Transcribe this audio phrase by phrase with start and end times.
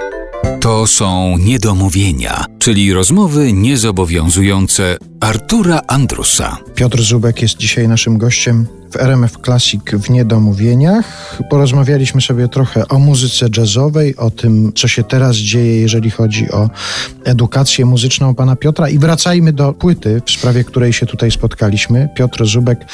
[0.00, 0.39] Thank you.
[0.60, 6.56] To są niedomówienia, czyli rozmowy niezobowiązujące Artura Andrusa.
[6.74, 11.38] Piotr Zubek jest dzisiaj naszym gościem w RMF Classic w Niedomówieniach.
[11.50, 16.70] Porozmawialiśmy sobie trochę o muzyce jazzowej, o tym, co się teraz dzieje, jeżeli chodzi o
[17.24, 18.88] edukację muzyczną pana Piotra.
[18.88, 22.08] I wracajmy do płyty, w sprawie której się tutaj spotkaliśmy.
[22.16, 22.84] Piotr Zubek,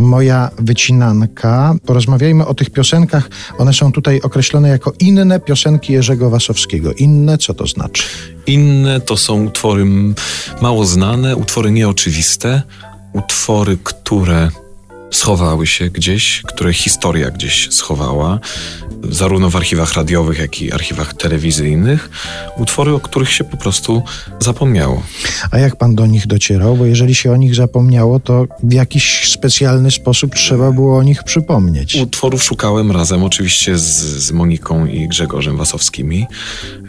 [0.00, 1.74] moja wycinanka.
[1.86, 3.28] Porozmawiajmy o tych piosenkach.
[3.58, 6.92] One są tutaj określone jako inne piosenki Jerzego Wasowskiego.
[6.98, 8.02] Inne, co to znaczy?
[8.46, 9.84] Inne to są utwory
[10.60, 12.62] mało znane, utwory nieoczywiste,
[13.12, 14.50] utwory, które
[15.16, 18.40] schowały się gdzieś, które historia gdzieś schowała,
[19.10, 22.10] zarówno w archiwach radiowych, jak i archiwach telewizyjnych,
[22.56, 24.02] utwory, o których się po prostu
[24.40, 25.02] zapomniało.
[25.50, 26.76] A jak pan do nich docierał?
[26.76, 31.22] Bo jeżeli się o nich zapomniało, to w jakiś specjalny sposób trzeba było o nich
[31.22, 31.94] przypomnieć.
[31.94, 33.84] Utworów szukałem razem oczywiście z,
[34.26, 36.26] z Moniką i Grzegorzem Wasowskimi.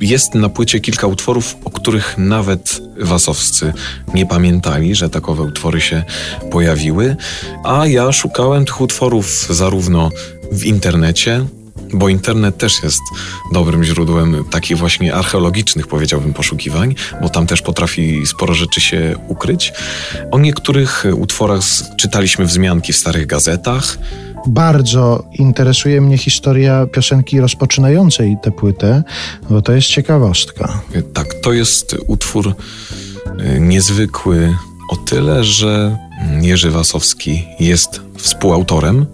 [0.00, 3.72] Jest na płycie kilka utworów, o których nawet Wasowscy
[4.14, 6.04] nie pamiętali, że takowe utwory się
[6.50, 7.16] pojawiły,
[7.64, 10.10] a ja szukałem tych utworów zarówno
[10.52, 11.44] w internecie,
[11.92, 13.02] bo internet też jest
[13.52, 19.72] dobrym źródłem takich właśnie archeologicznych, powiedziałbym, poszukiwań, bo tam też potrafi sporo rzeczy się ukryć.
[20.30, 21.62] O niektórych utworach
[21.98, 23.98] czytaliśmy wzmianki w starych gazetach.
[24.46, 29.02] Bardzo interesuje mnie historia piosenki rozpoczynającej tę płytę,
[29.50, 30.82] bo to jest ciekawostka.
[31.14, 32.54] Tak, to jest utwór
[33.56, 34.56] y, niezwykły
[34.90, 35.98] o tyle, że
[36.40, 39.06] Jerzy Wasowski jest współautorem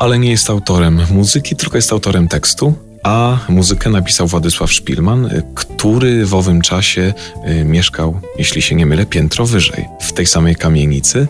[0.00, 2.74] ale nie jest autorem muzyki, tylko jest autorem tekstu.
[3.02, 7.14] A muzykę napisał Władysław Szpilman, który w owym czasie
[7.48, 11.28] y, mieszkał, jeśli się nie mylę, piętro wyżej, w tej samej kamienicy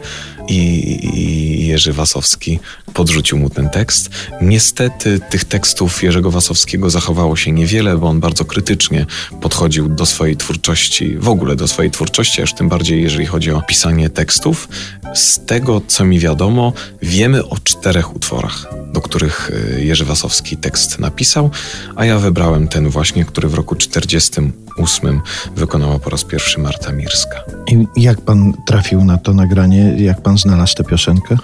[0.51, 2.59] i, Jerzy Wasowski
[2.95, 4.11] podrzucił mu ten tekst.
[4.43, 9.07] Niestety tych tekstów Jerzego Wasowskiego zachowało się niewiele, bo on bardzo krytycznie
[9.41, 13.63] podchodził do swojej twórczości, w ogóle do swojej twórczości, aż tym bardziej jeżeli chodzi o
[13.63, 14.69] pisanie tekstów.
[15.15, 16.73] Z tego, co mi wiadomo,
[17.03, 18.80] wiemy o czterech utworach,
[19.11, 21.51] których y, Jerzy Wasowski tekst napisał,
[21.97, 25.21] a ja wybrałem ten właśnie, który w roku 1948
[25.57, 27.43] wykonała po raz pierwszy Marta Mirska.
[27.67, 29.95] I jak pan trafił na to nagranie?
[29.99, 31.37] Jak pan znalazł tę piosenkę?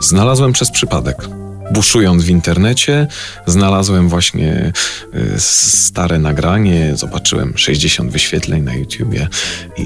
[0.00, 1.28] Znalazłem przez przypadek.
[1.70, 3.06] Buszując w internecie,
[3.46, 4.72] znalazłem właśnie
[5.14, 9.28] y, stare nagranie, zobaczyłem 60 wyświetleń na YouTubie.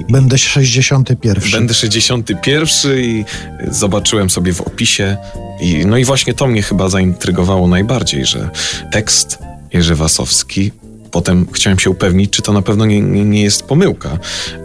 [0.09, 1.51] Będę 61.
[1.51, 3.25] Będę 61 i
[3.67, 5.17] zobaczyłem sobie w opisie.
[5.61, 8.49] I, no i właśnie to mnie chyba zaintrygowało najbardziej, że
[8.91, 9.39] tekst
[9.73, 10.71] Jerzy Wasowski
[11.15, 14.17] Potem chciałem się upewnić, czy to na pewno nie, nie, nie, jest pomyłka,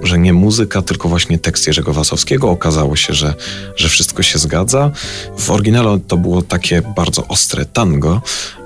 [0.03, 2.51] że nie muzyka, tylko właśnie tekst Jerzego Wasowskiego.
[2.51, 3.35] Okazało się, że,
[3.77, 4.91] że wszystko się zgadza.
[5.39, 8.23] W oryginale to było takie bardzo ostre tango,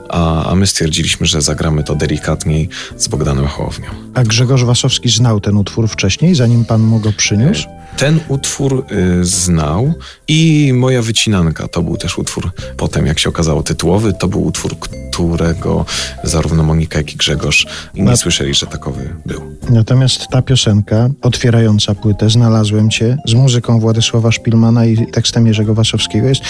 [0.09, 3.87] a, a my stwierdziliśmy, że zagramy to delikatniej z Bogdanem Hołownią.
[4.15, 7.69] A Grzegorz Wasowski znał ten utwór wcześniej, zanim pan mu go przyniósł?
[7.97, 9.95] Ten utwór y, znał
[10.29, 14.77] i Moja wycinanka to był też utwór, potem jak się okazało tytułowy, to był utwór,
[15.15, 15.85] którego
[16.25, 18.17] zarówno Monika, jak i Grzegorz nie Na...
[18.17, 19.41] słyszeli, że takowy był.
[19.71, 26.29] Natomiast ta piosenka otwierająca płytę Znalazłem Cię z muzyką Władysława Szpilmana i tekstem Jerzego Wasowskiego
[26.29, 26.43] jest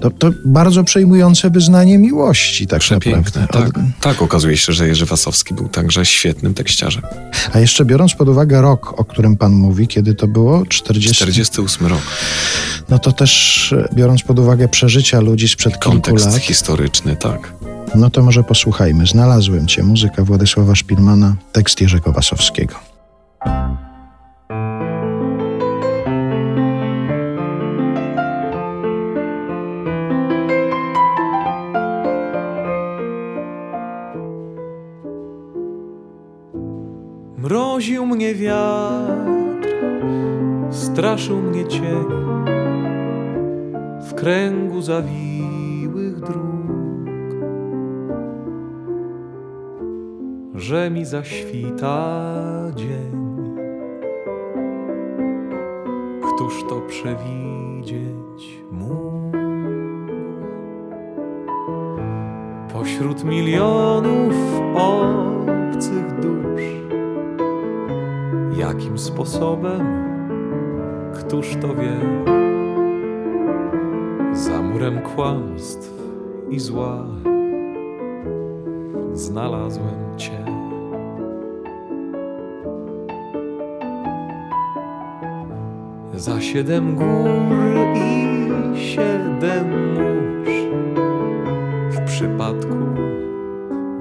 [0.00, 3.72] to, to bardzo przejmujące wyznanie miłości, tak Przepiękne, naprawdę.
[4.00, 7.02] Tak, tak, okazuje się, że Jerzy Wasowski był także świetnym tekściarzem.
[7.52, 10.66] A jeszcze biorąc pod uwagę rok, o którym pan mówi, kiedy to było?
[10.66, 11.14] 40...
[11.14, 12.00] 48 rok.
[12.88, 16.42] No to też biorąc pod uwagę przeżycia ludzi sprzed Kontekst kilku lat.
[16.42, 17.52] historyczny, tak.
[17.94, 19.06] No to może posłuchajmy.
[19.06, 19.82] Znalazłem Cię.
[19.82, 22.74] Muzyka Władysława Szpilmana, tekst Jerzego Wasowskiego.
[37.38, 39.68] Mroził mnie wiatr,
[40.70, 42.04] straszył mnie cień
[44.00, 45.69] w kręgu zawiłych
[50.60, 52.22] Że mi zaświta
[52.76, 53.46] dzień,
[56.20, 59.38] któż to przewidzieć mógł?
[62.72, 64.34] Pośród milionów
[64.74, 66.62] obcych dusz,
[68.58, 70.00] jakim sposobem?
[71.14, 71.96] któż to wie?
[74.32, 75.90] Za murem kłamstw
[76.50, 77.06] i zła
[79.20, 80.44] znalazłem Cię.
[86.14, 87.28] Za siedem gór
[87.94, 90.50] i siedem mórz
[91.90, 92.76] w przypadku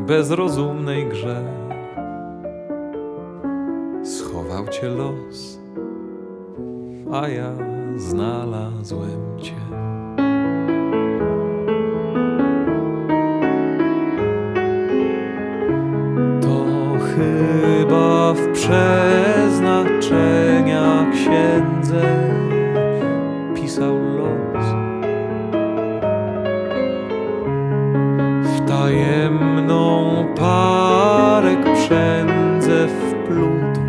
[0.07, 1.59] bezrozumnej grze
[4.59, 5.59] dał cię los,
[7.11, 7.55] a ja
[7.95, 9.55] znalazłem cię.
[17.19, 22.01] Chyba w przeznaczenia księdze
[23.55, 24.65] pisał los.
[28.43, 33.81] W tajemną parek przędzę wplótł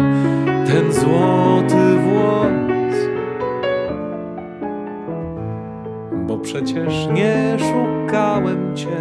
[0.66, 2.50] ten złoty włos.
[6.26, 9.00] Bo przecież nie szukałem cię,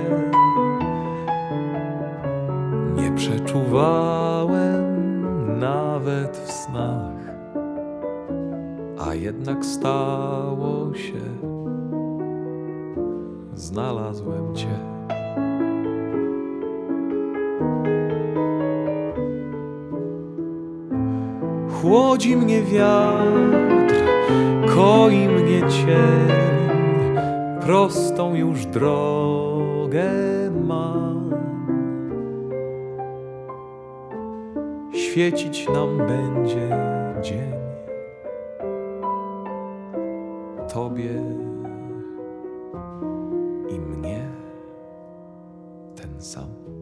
[3.19, 4.80] przeczuwałem
[5.60, 7.36] nawet w snach,
[9.07, 11.21] a jednak stało się,
[13.56, 14.80] znalazłem cię.
[21.81, 23.95] Chłodzi mnie wiatr,
[24.75, 26.30] koi mnie cień,
[27.62, 30.12] prostą już drogę
[30.68, 31.00] mam.
[35.19, 36.69] Świecić nam będzie
[37.21, 37.54] dzień,
[40.74, 41.24] Tobie
[43.69, 44.30] i mnie
[45.95, 46.78] ten sam.